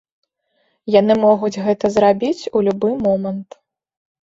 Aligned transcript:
Яны 0.99 1.17
могуць 1.25 1.61
гэта 1.67 1.93
зрабіць 1.97 2.49
у 2.57 2.65
любы 2.71 2.93
момант. 3.07 3.49